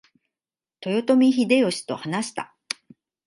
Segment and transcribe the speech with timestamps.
[0.83, 2.55] 豊臣秀吉と話した。